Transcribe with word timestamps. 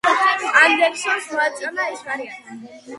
ანდერსონს 0.61 1.29
მოეწონა 1.37 1.89
ეს 1.95 2.05
ვარიანტი. 2.11 2.63